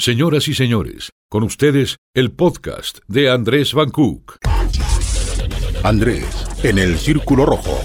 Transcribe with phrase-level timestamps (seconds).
[0.00, 4.38] Señoras y señores, con ustedes el podcast de Andrés Van Cook.
[5.82, 6.24] Andrés,
[6.62, 7.78] en el Círculo Rojo.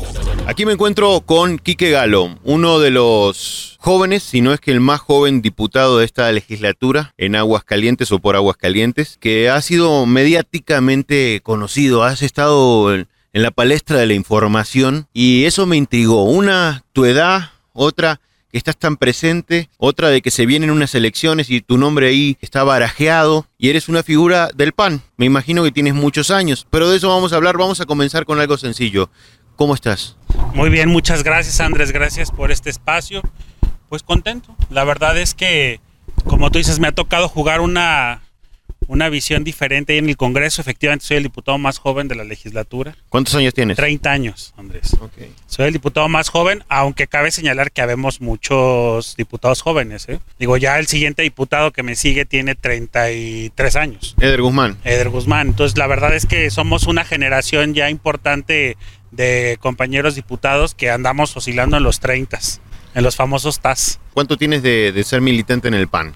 [0.48, 4.80] Aquí me encuentro con Quique Galo, uno de los jóvenes, si no es que el
[4.80, 11.42] más joven diputado de esta legislatura en Aguascalientes o por Aguascalientes, que ha sido mediáticamente
[11.44, 12.06] conocido.
[12.06, 16.24] Has estado en la palestra de la información y eso me intrigó.
[16.24, 18.22] Una, tu edad, otra,
[18.58, 22.64] estás tan presente, otra de que se vienen unas elecciones y tu nombre ahí está
[22.64, 25.02] barajeado y eres una figura del PAN.
[25.18, 28.26] Me imagino que tienes muchos años, pero de eso vamos a hablar, vamos a comenzar
[28.26, 29.10] con algo sencillo.
[29.56, 30.18] ¿Cómo estás?
[30.54, 33.22] Muy bien, muchas gracias Andrés, gracias por este espacio.
[33.90, 34.56] Pues contento.
[34.70, 35.80] La verdad es que,
[36.26, 38.22] como tú dices, me ha tocado jugar una,
[38.88, 40.62] una visión diferente en el Congreso.
[40.62, 42.96] Efectivamente, soy el diputado más joven de la legislatura.
[43.10, 43.78] ¿Cuántos años tienes?
[43.78, 44.96] 30 años, Andrés.
[45.48, 50.08] Soy el diputado más joven, aunque cabe señalar que habemos muchos diputados jóvenes.
[50.10, 50.20] ¿eh?
[50.40, 54.16] Digo, ya el siguiente diputado que me sigue tiene 33 años.
[54.20, 54.78] Eder Guzmán.
[54.84, 55.48] Eder Guzmán.
[55.48, 58.78] Entonces, la verdad es que somos una generación ya importante
[59.12, 62.40] de compañeros diputados que andamos oscilando en los 30,
[62.96, 64.00] en los famosos TAS.
[64.14, 66.14] ¿Cuánto tienes de, de ser militante en el PAN?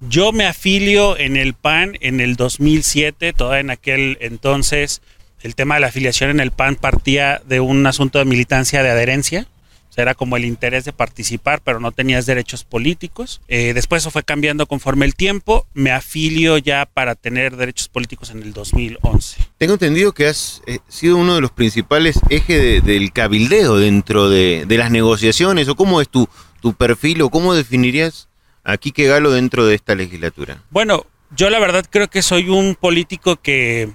[0.00, 5.02] Yo me afilio en el PAN en el 2007, todavía en aquel entonces
[5.42, 8.90] el tema de la afiliación en el PAN partía de un asunto de militancia de
[8.90, 9.46] adherencia.
[9.88, 13.40] O sea, era como el interés de participar, pero no tenías derechos políticos.
[13.48, 15.66] Eh, después eso fue cambiando conforme el tiempo.
[15.74, 19.38] Me afilio ya para tener derechos políticos en el 2011.
[19.56, 24.28] Tengo entendido que has eh, sido uno de los principales ejes de, del cabildeo dentro
[24.28, 25.68] de, las negociaciones.
[25.68, 26.28] ¿O cómo es tu
[26.76, 28.27] perfil o cómo definirías
[28.68, 30.62] a Quique Galo dentro de esta legislatura?
[30.70, 33.90] Bueno, yo la verdad creo que soy un político que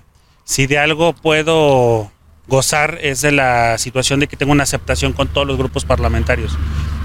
[0.46, 2.12] si de algo puedo
[2.48, 6.58] gozar es de la situación de que tengo una aceptación con todos los grupos parlamentarios.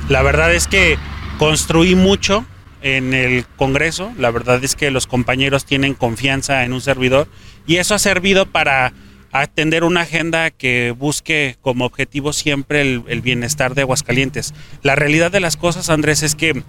[0.08, 0.97] La verdad es que
[1.38, 2.47] construí mucho
[2.80, 7.28] en el Congreso, la verdad es que los compañeros tienen confianza en un servidor
[7.66, 8.94] y eso ha servido para
[9.30, 14.54] atender una agenda que busque como objetivo siempre el, el bienestar de Aguascalientes.
[14.82, 16.62] La realidad de las cosas, Andrés, es que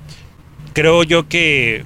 [0.73, 1.85] creo yo que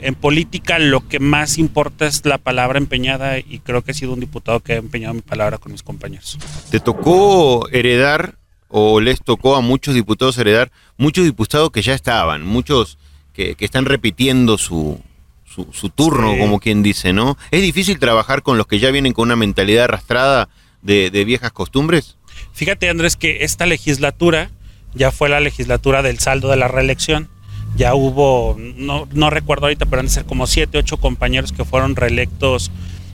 [0.00, 4.12] en política lo que más importa es la palabra empeñada y creo que he sido
[4.12, 6.38] un diputado que ha empeñado mi palabra con mis compañeros.
[6.70, 8.36] ¿Te tocó heredar
[8.68, 12.98] o les tocó a muchos diputados heredar muchos diputados que ya estaban, muchos
[13.32, 15.00] que, que están repitiendo su,
[15.44, 16.38] su, su turno, sí.
[16.38, 17.38] como quien dice, ¿no?
[17.50, 20.48] ¿Es difícil trabajar con los que ya vienen con una mentalidad arrastrada
[20.82, 22.16] de, de viejas costumbres?
[22.52, 24.50] Fíjate, Andrés, que esta legislatura
[24.94, 27.28] ya fue la legislatura del saldo de la reelección
[27.76, 31.64] ya hubo, no, no, recuerdo ahorita, pero han de ser como siete, ocho compañeros que
[31.64, 32.70] fueron reelectos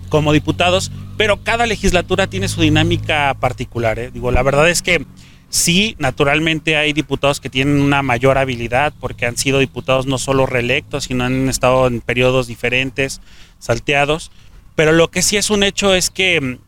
[0.09, 3.99] como diputados, pero cada legislatura tiene su dinámica particular.
[3.99, 4.11] ¿eh?
[4.13, 5.05] Digo, la verdad es que
[5.49, 10.47] sí, naturalmente hay diputados que tienen una mayor habilidad porque han sido diputados no solo
[10.47, 13.21] reelectos, sino han estado en periodos diferentes,
[13.59, 14.31] salteados,
[14.77, 16.59] pero lo que sí es un hecho es que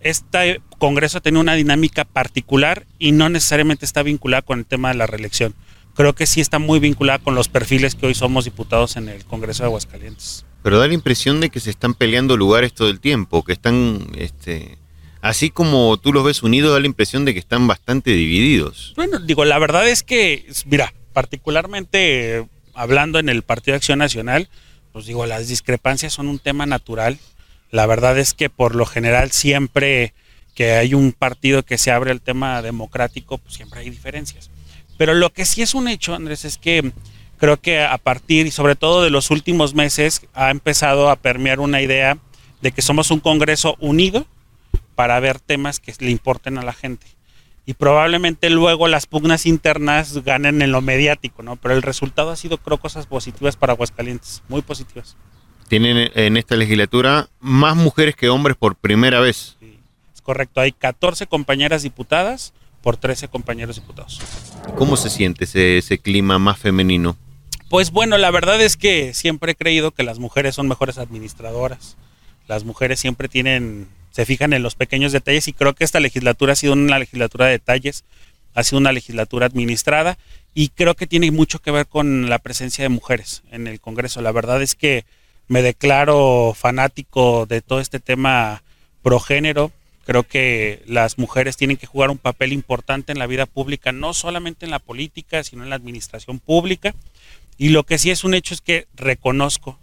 [0.00, 4.94] este Congreso tiene una dinámica particular y no necesariamente está vinculada con el tema de
[4.96, 5.54] la reelección
[5.94, 9.24] creo que sí está muy vinculada con los perfiles que hoy somos diputados en el
[9.24, 10.44] Congreso de Aguascalientes.
[10.62, 14.08] Pero da la impresión de que se están peleando lugares todo el tiempo, que están,
[14.16, 14.78] este,
[15.20, 18.92] así como tú los ves unidos, da la impresión de que están bastante divididos.
[18.96, 24.48] Bueno, digo, la verdad es que, mira, particularmente hablando en el Partido de Acción Nacional,
[24.92, 27.18] pues digo, las discrepancias son un tema natural.
[27.70, 30.14] La verdad es que por lo general siempre
[30.54, 34.50] que hay un partido que se abre al tema democrático, pues siempre hay diferencias.
[34.96, 36.92] Pero lo que sí es un hecho, Andrés, es que
[37.38, 41.60] creo que a partir y sobre todo de los últimos meses ha empezado a permear
[41.60, 42.18] una idea
[42.62, 44.26] de que somos un Congreso unido
[44.94, 47.06] para ver temas que le importen a la gente.
[47.66, 51.56] Y probablemente luego las pugnas internas ganen en lo mediático, ¿no?
[51.56, 55.16] Pero el resultado ha sido, creo, cosas positivas para Aguascalientes, muy positivas.
[55.68, 59.56] Tienen en esta legislatura más mujeres que hombres por primera vez.
[59.60, 59.78] Sí,
[60.14, 62.52] es correcto, hay 14 compañeras diputadas,
[62.84, 64.20] por 13 compañeros diputados.
[64.76, 67.16] ¿Cómo se siente ese, ese, clima más femenino?
[67.70, 71.96] Pues bueno, la verdad es que siempre he creído que las mujeres son mejores administradoras.
[72.46, 76.52] Las mujeres siempre tienen, se fijan en los pequeños detalles y creo que esta legislatura
[76.52, 78.04] ha sido una legislatura de detalles,
[78.52, 80.18] ha sido una legislatura administrada
[80.52, 84.20] y creo que tiene mucho que ver con la presencia de mujeres en el Congreso.
[84.20, 85.06] La verdad es que
[85.48, 88.62] me declaro fanático de todo este tema
[89.02, 89.72] progénero,
[90.04, 94.14] Creo que las mujeres tienen que jugar un papel importante en la vida pública, no
[94.14, 96.94] solamente en la política, sino en la administración pública.
[97.56, 99.78] Y lo que sí es un hecho es que reconozco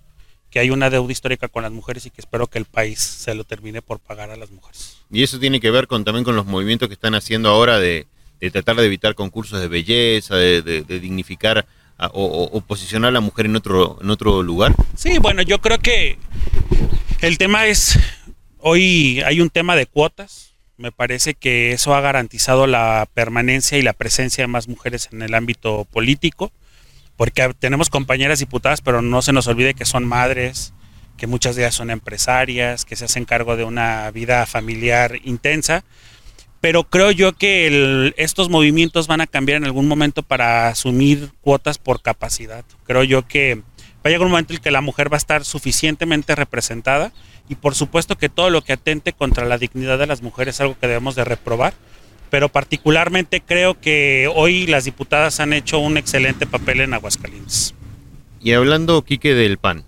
[0.49, 3.33] que hay una deuda histórica con las mujeres y que espero que el país se
[3.33, 4.97] lo termine por pagar a las mujeres.
[5.09, 8.07] Y eso tiene que ver con también con los movimientos que están haciendo ahora de,
[8.39, 11.65] de tratar de evitar concursos de belleza, de, de, de dignificar
[12.13, 14.75] o, posicionar a la mujer en otro, en otro lugar?
[14.95, 16.17] Sí, bueno, yo creo que
[17.21, 17.99] el tema es,
[18.61, 23.81] hoy hay un tema de cuotas, me parece que eso ha garantizado la permanencia y
[23.81, 26.51] la presencia de más mujeres en el ámbito político,
[27.17, 30.73] porque tenemos compañeras diputadas, pero no se nos olvide que son madres,
[31.17, 35.83] que muchas de ellas son empresarias, que se hacen cargo de una vida familiar intensa
[36.61, 41.79] pero creo yo que estos movimientos van a cambiar en algún momento para asumir cuotas
[41.79, 42.63] por capacidad.
[42.85, 43.63] Creo yo que va
[44.03, 47.11] a llegar un momento en el que la mujer va a estar suficientemente representada
[47.51, 50.61] y por supuesto que todo lo que atente contra la dignidad de las mujeres es
[50.61, 51.73] algo que debemos de reprobar,
[52.29, 57.75] pero particularmente creo que hoy las diputadas han hecho un excelente papel en Aguascalientes.
[58.39, 59.83] Y hablando, Quique, del PAN,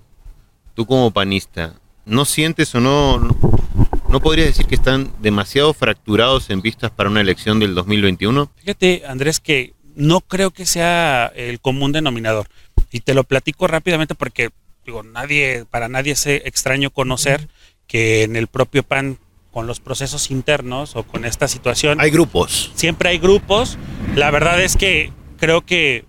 [0.75, 1.75] tú como panista,
[2.05, 3.19] ¿no sientes o no,
[4.09, 8.51] ¿No podrías decir que están demasiado fracturados en vistas para una elección del 2021?
[8.57, 12.47] Fíjate, Andrés, que no creo que sea el común denominador.
[12.91, 14.49] Y te lo platico rápidamente porque
[14.85, 17.47] digo, nadie, para nadie es extraño conocer
[17.87, 19.17] que en el propio PAN
[19.51, 22.01] con los procesos internos o con esta situación.
[22.01, 22.71] Hay grupos.
[22.73, 23.77] Siempre hay grupos.
[24.15, 26.05] La verdad es que creo que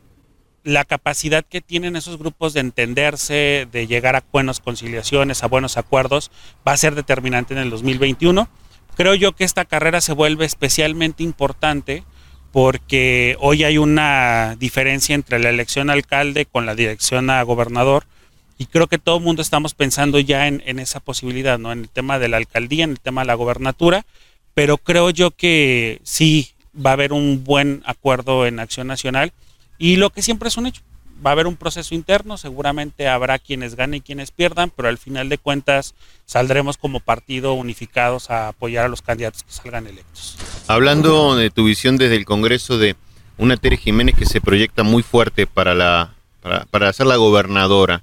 [0.63, 5.77] la capacidad que tienen esos grupos de entenderse, de llegar a buenas conciliaciones, a buenos
[5.77, 6.31] acuerdos,
[6.67, 8.49] va a ser determinante en el 2021.
[8.97, 12.05] Creo yo que esta carrera se vuelve especialmente importante
[12.51, 18.07] porque hoy hay una diferencia entre la elección a alcalde con la dirección a gobernador
[18.59, 21.73] y creo que todo el mundo estamos pensando ya en, esa posibilidad, ¿no?
[21.73, 24.07] En el tema de la alcaldía, en el tema de la gobernatura,
[24.55, 29.33] pero creo yo que sí va a haber un buen acuerdo en Acción Nacional
[29.79, 30.83] y lo que siempre es un hecho,
[31.25, 34.99] va a haber un proceso interno, seguramente habrá quienes ganen y quienes pierdan, pero al
[34.99, 35.95] final de cuentas
[36.27, 40.37] saldremos como partido unificados a apoyar a los candidatos que salgan electos.
[40.67, 42.97] Hablando de tu visión desde el Congreso de
[43.37, 46.15] una Tere Jiménez que se proyecta muy fuerte para, la,
[46.71, 48.03] para, ser la gobernadora,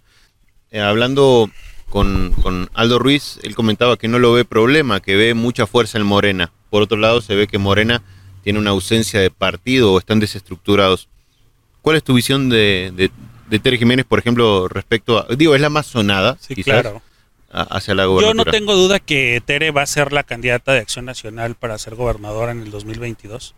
[0.72, 1.50] eh, hablando
[1.90, 5.98] con, con Aldo Ruiz, él comentaba que no lo ve problema, que ve mucha fuerza
[5.98, 6.52] en Morena.
[6.70, 8.02] Por otro lado, se ve que Morena
[8.44, 11.10] tiene una ausencia de partido o están desestructurados.
[11.82, 13.12] ¿Cuál es tu visión de,
[13.50, 17.02] de, Tere Jiménez, por ejemplo, respecto a, digo, es la más sonada, sí, claro.
[17.52, 18.44] hacia la gobernatura?
[18.44, 21.78] Yo no tengo duda que Tere va a ser la candidata de Acción Nacional para
[21.78, 23.56] ser gobernadora en el 2022.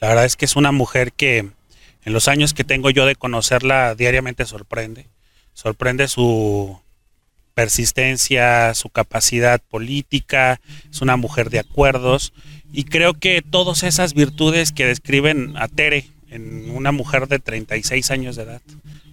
[0.00, 3.14] La verdad es que es una mujer que en los años que tengo yo de
[3.14, 5.06] conocerla diariamente sorprende.
[5.56, 6.78] Sorprende su
[7.54, 10.60] persistencia, su capacidad política,
[10.90, 12.34] es una mujer de acuerdos
[12.74, 18.10] y creo que todas esas virtudes que describen a Tere en una mujer de 36
[18.10, 18.60] años de edad,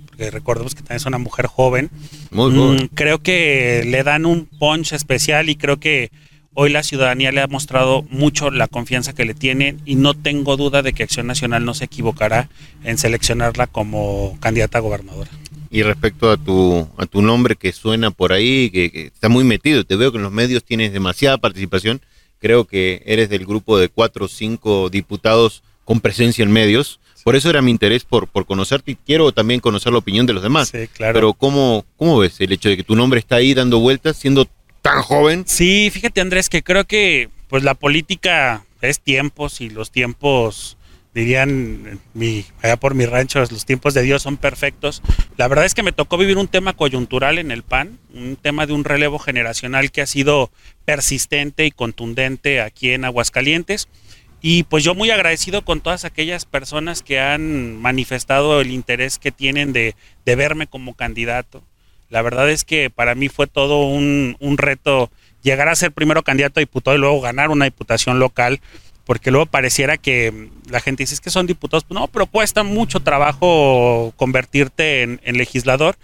[0.06, 1.90] porque recordemos que también es una mujer joven.
[2.30, 6.12] Muy mm, creo que le dan un punch especial y creo que
[6.54, 10.58] hoy la ciudadanía le ha mostrado mucho la confianza que le tiene y no tengo
[10.58, 12.50] duda de que Acción Nacional no se equivocará
[12.84, 15.32] en seleccionarla como candidata a gobernadora.
[15.74, 19.44] Y respecto a tu, a tu nombre que suena por ahí, que, que está muy
[19.44, 22.02] metido, te veo que en los medios tienes demasiada participación,
[22.40, 27.38] creo que eres del grupo de cuatro o cinco diputados con presencia en medios por
[27.38, 30.44] eso era mi interés por, por conocerte y quiero también conocer la opinión de los
[30.44, 30.70] demás.
[30.70, 31.14] Sí, claro.
[31.14, 34.48] Pero ¿cómo, ¿cómo ves el hecho de que tu nombre está ahí dando vueltas siendo
[34.82, 35.46] tan joven?
[35.48, 40.78] Sí, fíjate Andrés, que creo que pues la política es tiempos y los tiempos
[41.14, 42.00] dirían
[42.62, 45.02] allá por mi rancho, los tiempos de Dios son perfectos.
[45.38, 48.66] La verdad es que me tocó vivir un tema coyuntural en el PAN, un tema
[48.66, 50.52] de un relevo generacional que ha sido
[50.86, 53.88] persistente y contundente aquí en Aguascalientes.
[54.46, 59.32] Y pues yo muy agradecido con todas aquellas personas que han manifestado el interés que
[59.32, 59.96] tienen de,
[60.26, 61.64] verme como candidato.
[62.10, 65.10] La verdad es que para mí fue todo un, reto
[65.44, 68.60] llegar a ser primero candidato a diputado y luego ganar una diputación local,
[69.06, 74.14] porque luego pareciera que la gente dice que son diputados, no, pero cuesta mucho trabajo
[74.16, 75.98] convertirte en, legislador.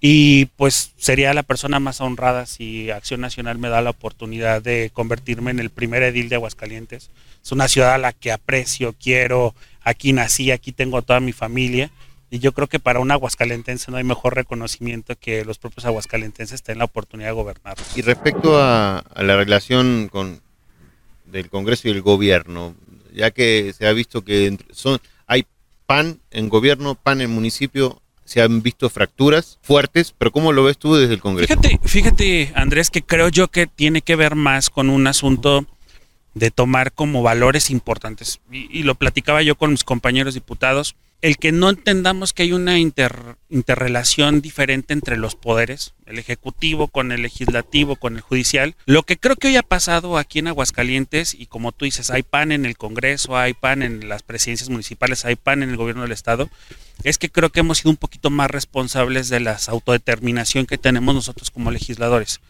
[0.00, 4.90] Y pues sería la persona más honrada si Acción Nacional me da la oportunidad de
[4.94, 7.10] convertirme en el primer edil de Aguascalientes.
[7.42, 11.90] Es una ciudad a la que aprecio, quiero, aquí nací, aquí tengo toda mi familia.
[12.30, 16.62] Y yo creo que para un aguascalentense no hay mejor reconocimiento que los propios aguascalentenses
[16.62, 17.76] tengan la oportunidad de gobernar.
[17.96, 20.42] Y respecto a, la relación con
[21.30, 22.74] del Congreso y el gobierno,
[23.12, 25.46] ya que se ha visto que son hay
[25.86, 30.76] PAN en gobierno, PAN en municipio, se han visto fracturas fuertes, pero ¿cómo lo ves
[30.76, 31.48] tú desde el Congreso?
[31.48, 35.66] Fíjate, fíjate, Andrés, que creo yo que tiene que ver más con un asunto
[36.34, 38.40] de tomar como valores importantes.
[38.50, 40.94] Y, lo platicaba yo con mis compañeros diputados.
[41.20, 47.10] El que no entendamos que hay una interrelación diferente entre los poderes, el ejecutivo con
[47.10, 48.76] el legislativo, con el judicial.
[48.86, 52.22] Lo que creo que hoy ha pasado aquí en Aguascalientes, y como tú dices, hay
[52.22, 56.02] pan en el Congreso, hay pan en las presidencias municipales, hay pan en el gobierno
[56.02, 56.48] del Estado,
[57.02, 61.14] es que creo que hemos sido un poquito más responsables de la autodeterminación que tenemos
[61.14, 62.40] nosotros como legisladores.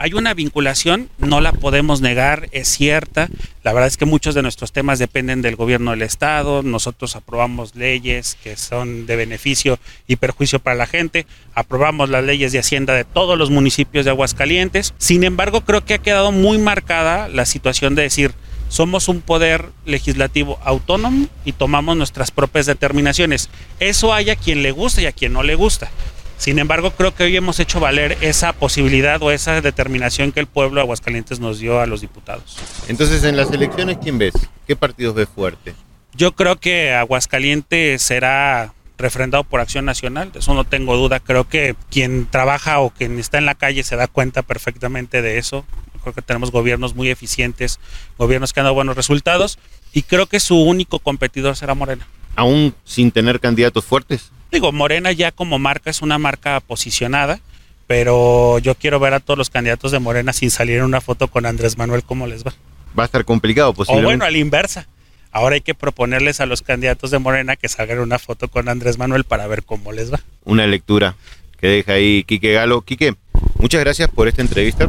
[0.00, 3.28] Hay una vinculación, no la podemos negar, es cierta.
[3.64, 6.62] La verdad es que muchos de nuestros temas dependen del gobierno del Estado.
[6.62, 11.26] Nosotros aprobamos leyes que son de beneficio y perjuicio para la gente.
[11.54, 14.94] Aprobamos las leyes de Hacienda de todos los municipios de Aguascalientes.
[14.98, 18.34] Sin embargo, creo que ha quedado muy marcada la situación de decir,
[18.68, 23.48] somos un poder legislativo autónomo y tomamos nuestras propias determinaciones.
[23.80, 25.90] Eso hay a quien le gusta y a quien no le gusta.
[26.38, 30.46] Sin embargo, creo que hoy hemos hecho valer esa posibilidad o esa determinación que el
[30.46, 32.56] pueblo de Aguascalientes nos dio a los diputados.
[32.88, 34.34] Entonces, en las elecciones, ¿quién ves?
[34.66, 35.74] ¿Qué partidos ves fuerte?
[36.14, 41.20] Yo creo que Aguascalientes será refrendado por Acción Nacional, de eso no tengo duda.
[41.20, 45.38] Creo que quien trabaja o quien está en la calle se da cuenta perfectamente de
[45.38, 45.64] eso.
[46.02, 47.80] Creo que tenemos gobiernos muy eficientes,
[48.16, 49.58] gobiernos que han dado buenos resultados
[49.92, 52.06] y creo que su único competidor será Morena.
[52.38, 54.30] ¿Aún sin tener candidatos fuertes?
[54.52, 57.40] Digo, Morena ya como marca es una marca posicionada,
[57.88, 61.26] pero yo quiero ver a todos los candidatos de Morena sin salir en una foto
[61.26, 62.54] con Andrés Manuel cómo les va.
[62.96, 64.06] Va a estar complicado, posiblemente.
[64.06, 64.86] O bueno, a la inversa.
[65.32, 68.98] Ahora hay que proponerles a los candidatos de Morena que salgan una foto con Andrés
[68.98, 70.20] Manuel para ver cómo les va.
[70.44, 71.16] Una lectura
[71.60, 72.82] que deja ahí Quique Galo.
[72.82, 73.16] Quique,
[73.58, 74.88] muchas gracias por esta entrevista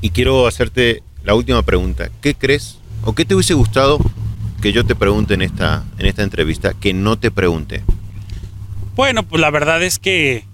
[0.00, 2.08] y quiero hacerte la última pregunta.
[2.20, 3.98] ¿Qué crees o qué te hubiese gustado
[4.60, 7.82] que yo te pregunte en esta, en esta entrevista que no te pregunte?
[8.94, 10.44] Bueno, pues la verdad es que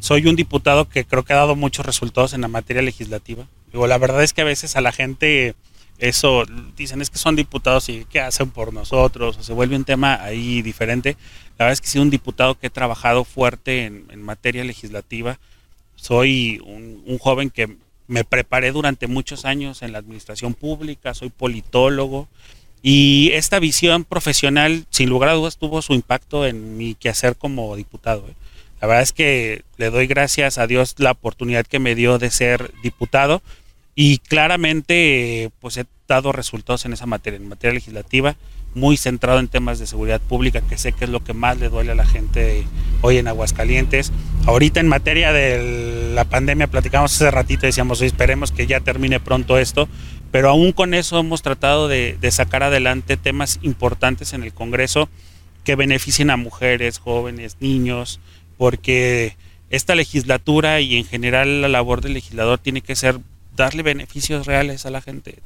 [0.00, 3.46] soy un diputado que creo que ha dado muchos resultados en la materia legislativa.
[3.72, 5.54] Digo, la verdad es que a veces a la gente
[5.98, 6.44] eso
[6.76, 10.62] dicen es que son diputados y qué hacen por nosotros, se vuelve un tema ahí
[10.62, 11.16] diferente.
[11.58, 15.40] La verdad es que sido un diputado que he trabajado fuerte en, materia legislativa.
[15.96, 17.76] Soy un, joven que
[18.06, 22.28] me preparé durante muchos años en la administración pública, soy politólogo,
[22.82, 27.74] y esta visión profesional, sin lugar a dudas, tuvo su impacto en mi quehacer como
[27.76, 28.24] diputado.
[28.28, 28.34] ¿eh?
[28.80, 32.30] La verdad es que le doy gracias a Dios la oportunidad que me dio de
[32.30, 33.42] ser diputado
[33.94, 38.36] y claramente pues he dado resultados en esa materia, en materia legislativa,
[38.74, 41.68] muy centrado en temas de seguridad pública, que sé que es lo que más le
[41.68, 42.64] duele a la gente
[43.00, 44.12] hoy en Aguascalientes.
[44.46, 49.58] Ahorita en materia de la pandemia platicamos hace ratito, decíamos, esperemos que ya termine pronto
[49.58, 49.88] esto,
[50.30, 55.08] pero aún con eso hemos tratado de, sacar adelante temas importantes en el Congreso
[55.64, 58.20] que beneficien a mujeres, jóvenes, niños,
[58.56, 59.36] porque
[59.70, 63.20] esta legislatura y en general la labor del legislador tiene que ser
[63.56, 65.38] darle beneficios reales a la gente,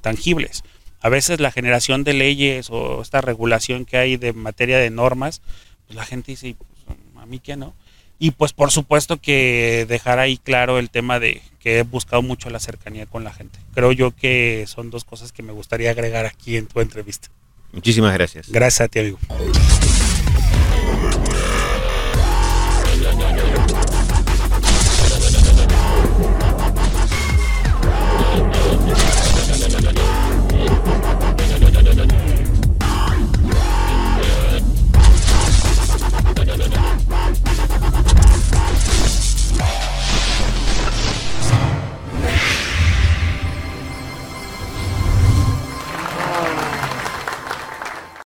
[0.00, 0.62] tangibles.
[1.00, 5.40] A veces la generación de leyes o esta regulación que hay de materia de normas,
[5.86, 7.74] pues la gente dice, pues, a mí que no.
[8.20, 12.50] Y pues por supuesto que dejar ahí claro el tema de que he buscado mucho
[12.50, 13.58] la cercanía con la gente.
[13.74, 17.28] Creo yo que son dos cosas que me gustaría agregar aquí en tu entrevista.
[17.72, 18.50] Muchísimas gracias.
[18.50, 19.18] Gracias a ti, amigo.